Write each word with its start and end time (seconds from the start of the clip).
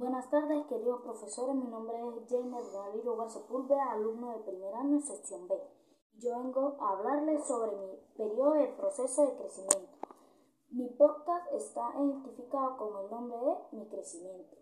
Buenas 0.00 0.30
tardes, 0.30 0.64
queridos 0.66 1.02
profesores. 1.02 1.54
Mi 1.56 1.68
nombre 1.68 1.94
es 1.98 2.30
Jaime 2.30 2.58
Rodaliro 2.58 3.28
Sepúlveda, 3.28 3.92
alumno 3.92 4.30
de 4.30 4.38
primer 4.44 4.74
año, 4.74 4.98
sección 4.98 5.46
B. 5.46 5.54
Yo 6.14 6.38
vengo 6.38 6.78
a 6.80 6.92
hablarles 6.92 7.46
sobre 7.46 7.76
mi 7.76 7.98
periodo 8.16 8.52
de 8.54 8.68
proceso 8.78 9.26
de 9.26 9.36
crecimiento. 9.36 9.98
Mi 10.70 10.88
podcast 10.88 11.52
está 11.52 11.92
identificado 11.98 12.78
con 12.78 13.04
el 13.04 13.10
nombre 13.10 13.36
de 13.40 13.76
Mi 13.76 13.86
crecimiento. 13.90 14.56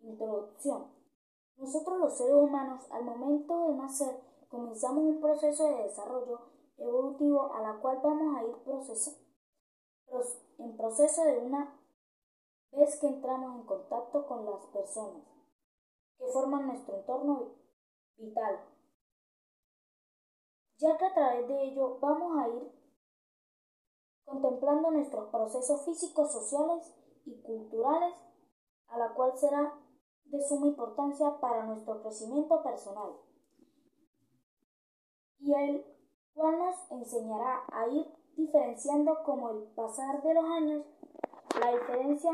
Introducción. 0.00 0.90
Nosotros 1.56 2.00
los 2.00 2.18
seres 2.18 2.34
humanos, 2.34 2.84
al 2.90 3.04
momento 3.04 3.68
de 3.68 3.76
nacer, 3.76 4.20
comenzamos 4.48 5.04
un 5.04 5.20
proceso 5.20 5.68
de 5.68 5.84
desarrollo 5.84 6.40
evolutivo 6.78 7.52
a 7.54 7.62
la 7.62 7.78
cual 7.80 8.00
vamos 8.02 8.36
a 8.36 8.42
ir 8.42 8.56
en 10.58 10.76
proceso 10.76 11.22
de 11.22 11.38
una 11.38 11.83
vez 12.76 12.98
que 13.00 13.06
entramos 13.06 13.60
en 13.60 13.66
contacto 13.66 14.26
con 14.26 14.44
las 14.44 14.66
personas 14.66 15.22
que 16.18 16.26
forman 16.26 16.66
nuestro 16.66 16.96
entorno 16.96 17.54
vital, 18.16 18.60
ya 20.78 20.96
que 20.96 21.04
a 21.04 21.14
través 21.14 21.48
de 21.48 21.62
ello 21.64 21.98
vamos 22.00 22.38
a 22.38 22.48
ir 22.48 22.72
contemplando 24.24 24.90
nuestros 24.90 25.28
procesos 25.30 25.84
físicos, 25.84 26.32
sociales 26.32 26.94
y 27.24 27.40
culturales, 27.42 28.14
a 28.88 28.98
la 28.98 29.14
cual 29.14 29.36
será 29.36 29.78
de 30.26 30.42
suma 30.42 30.66
importancia 30.66 31.38
para 31.40 31.66
nuestro 31.66 32.02
crecimiento 32.02 32.62
personal. 32.62 33.12
Y 35.38 35.52
el 35.52 35.86
cual 36.32 36.58
nos 36.58 36.90
enseñará 36.90 37.64
a 37.70 37.86
ir 37.88 38.06
diferenciando 38.36 39.22
como 39.24 39.50
el 39.50 39.62
pasar 39.74 40.22
de 40.22 40.34
los 40.34 40.44
años 40.44 40.84
la 41.60 41.72
diferencia 41.72 42.32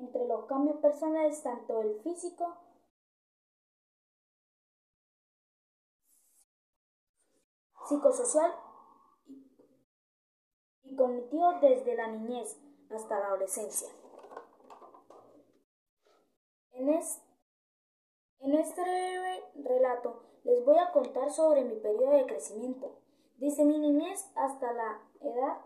entre 0.00 0.26
los 0.26 0.46
cambios 0.46 0.78
personales, 0.78 1.42
tanto 1.42 1.82
el 1.82 2.00
físico, 2.00 2.56
psicosocial 7.86 8.54
y 10.82 10.96
cognitivo 10.96 11.52
desde 11.60 11.94
la 11.94 12.08
niñez 12.08 12.58
hasta 12.90 13.18
la 13.18 13.26
adolescencia. 13.26 13.88
En, 16.72 16.88
este 18.54 18.82
breve 18.82 19.44
relato 19.56 20.22
les 20.44 20.64
voy 20.64 20.78
a 20.78 20.92
contar 20.92 21.30
sobre 21.30 21.64
mi 21.64 21.76
periodo 21.76 22.12
de 22.12 22.26
crecimiento, 22.26 22.98
desde 23.36 23.64
mi 23.64 23.78
niñez 23.78 24.30
hasta 24.34 24.72
la 24.72 25.02
edad 25.20 25.58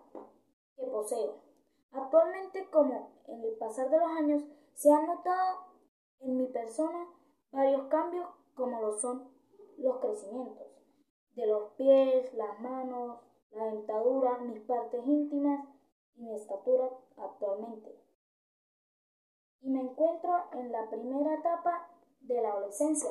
que 0.76 0.86
poseo. 0.86 1.44
Actualmente, 1.95 2.69
como 2.70 3.12
en 3.28 3.45
el 3.45 3.56
pasar 3.56 3.89
de 3.89 3.98
los 3.98 4.11
años, 4.11 4.45
se 4.75 4.92
han 4.92 5.06
notado 5.06 5.59
en 6.20 6.37
mi 6.37 6.47
persona 6.48 7.06
varios 7.53 7.87
cambios 7.89 8.28
como 8.55 8.81
lo 8.81 8.98
son 8.98 9.31
los 9.78 9.98
crecimientos 9.98 10.75
de 11.37 11.47
los 11.47 11.72
pies, 11.72 12.33
las 12.34 12.61
manos, 12.61 13.20
la 13.50 13.67
dentadura, 13.67 14.39
mis 14.39 14.61
partes 14.61 15.05
íntimas 15.06 15.69
y 16.17 16.22
mi 16.22 16.34
estatura 16.34 16.89
actualmente. 17.17 17.97
Y 19.61 19.70
me 19.70 19.81
encuentro 19.81 20.33
en 20.53 20.70
la 20.70 20.89
primera 20.91 21.34
etapa 21.34 21.89
de 22.20 22.41
la 22.41 22.50
adolescencia, 22.50 23.11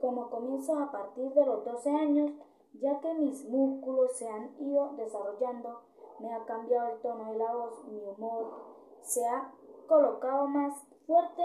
como 0.00 0.30
comienzo 0.30 0.78
a 0.78 0.90
partir 0.90 1.32
de 1.32 1.46
los 1.46 1.64
12 1.64 1.90
años, 1.90 2.32
ya 2.74 3.00
que 3.00 3.14
mis 3.14 3.48
músculos 3.48 4.16
se 4.16 4.28
han 4.28 4.54
ido 4.60 4.94
desarrollando 4.96 5.82
me 6.22 6.32
ha 6.32 6.44
cambiado 6.44 6.94
el 6.94 7.00
tono 7.00 7.32
de 7.32 7.38
la 7.38 7.52
voz, 7.52 7.84
mi 7.88 8.00
humor 8.00 8.54
se 9.02 9.26
ha 9.26 9.52
colocado 9.88 10.46
más 10.46 10.86
fuerte 11.06 11.42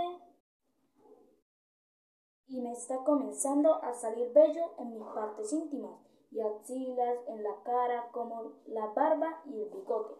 y 2.47 2.61
me 2.61 2.71
está 2.71 3.03
comenzando 3.03 3.83
a 3.83 3.93
salir 3.93 4.31
bello 4.33 4.73
en 4.77 4.93
mis 4.93 5.07
partes 5.07 5.51
íntimas 5.51 5.99
y 6.31 6.41
axilas, 6.41 7.17
en 7.27 7.43
la 7.43 7.63
cara, 7.63 8.09
como 8.11 8.53
la 8.67 8.87
barba 8.87 9.41
y 9.45 9.61
el 9.61 9.69
bigote. 9.69 10.13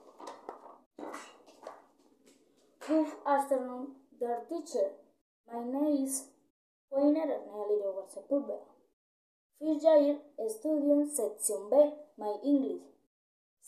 Good 2.87 3.07
afternoon, 3.25 3.97
dear 4.19 4.47
teacher. 4.47 4.93
My 5.45 5.63
name 5.63 6.03
is 6.03 6.33
Poiner 6.89 7.29
Ernelio 7.29 8.05
Sepúlveda. 8.07 8.63
First 9.59 9.83
year, 9.83 10.17
student 10.49 11.11
section 11.11 11.69
B, 11.69 11.93
my 12.17 12.39
English. 12.43 12.96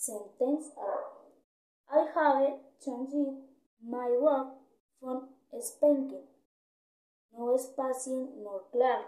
Sentence 0.02 0.70
are 0.78 1.10
I 1.92 2.06
have 2.16 2.54
changed 2.82 3.42
my 3.86 4.08
work 4.22 4.48
from 5.02 5.28
spanking, 5.60 6.24
no 7.38 7.58
spacing 7.58 8.30
nor 8.42 8.62
clear. 8.72 9.02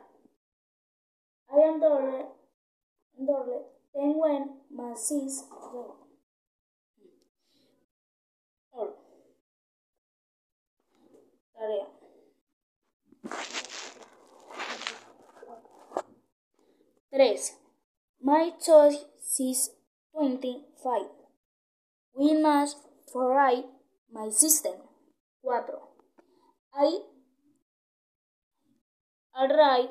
I 1.50 1.60
am 1.60 1.80
dollar, 1.80 2.26
dollar, 3.26 3.62
then 3.96 4.16
when 4.18 4.50
my 4.70 4.94
sis. 4.94 5.44
Tarea. 11.58 11.86
Tres. 17.14 17.54
My 18.22 18.52
choice 18.60 19.06
is 19.40 19.70
25. 20.82 21.08
We 22.16 22.42
must 22.42 22.78
provide 23.12 23.66
my 24.12 24.30
system. 24.30 24.74
4. 25.44 25.66
I 26.74 27.00
arrive 29.38 29.90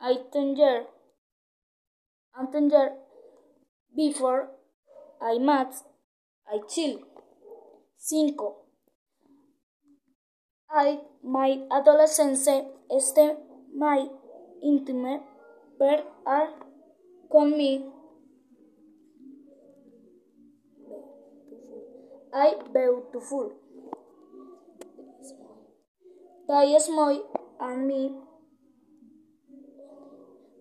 I 0.00 0.16
thunder 0.32 0.84
thunder 2.52 2.88
before 3.96 4.48
I 5.20 5.38
mat 5.38 5.74
I 6.46 6.58
chill. 6.68 6.98
5. 7.98 8.30
I 10.70 10.98
my 11.22 11.60
adolescence 11.70 12.48
este 12.90 13.36
my 13.76 14.08
intimate 14.62 15.22
per 15.78 16.04
are 16.26 16.48
con 17.30 17.56
me 17.56 17.91
I 22.34 22.54
beautiful. 22.72 23.52
The 26.48 26.78
small 26.80 27.22
and 27.60 27.86
me 27.86 28.10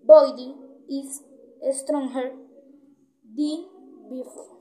body 0.06 0.54
is 0.90 1.22
stronger 1.72 2.34
than 3.24 3.66
before. 4.10 4.52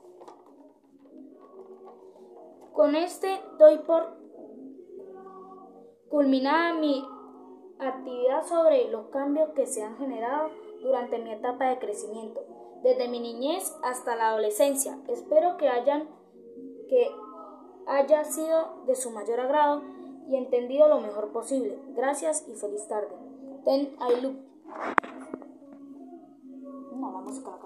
Con 2.73 2.95
este 2.95 3.41
doy 3.59 3.79
por 3.79 4.15
culminada 6.09 6.73
mi 6.75 7.05
actividad 7.79 8.47
sobre 8.47 8.89
los 8.89 9.07
cambios 9.07 9.49
que 9.49 9.67
se 9.67 9.83
han 9.83 9.97
generado 9.97 10.49
durante 10.81 11.19
mi 11.19 11.33
etapa 11.33 11.65
de 11.65 11.79
crecimiento, 11.79 12.41
desde 12.83 13.09
mi 13.09 13.19
niñez 13.19 13.75
hasta 13.83 14.15
la 14.15 14.29
adolescencia. 14.29 14.97
Espero 15.09 15.57
que 15.57 15.67
hayan 15.67 16.20
que 16.91 17.09
haya 17.87 18.25
sido 18.25 18.83
de 18.85 18.97
su 18.97 19.11
mayor 19.11 19.39
agrado 19.39 19.81
y 20.27 20.35
entendido 20.35 20.89
lo 20.89 20.99
mejor 20.99 21.31
posible. 21.31 21.79
Gracias 21.95 22.45
y 22.49 22.53
feliz 22.53 22.85
tarde. 22.89 23.15
Ten 23.63 23.95
I 23.97 24.21
look. 24.21 24.35
No, 26.93 27.11
la. 27.21 27.60